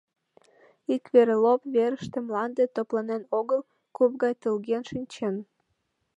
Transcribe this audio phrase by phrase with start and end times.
[0.93, 3.61] Ик вере лоп верыште мланде топланен огыл,
[3.95, 5.35] куп гай талген шинчен.